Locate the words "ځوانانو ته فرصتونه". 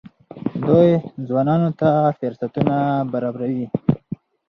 1.27-2.75